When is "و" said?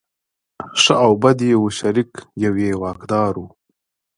3.41-3.45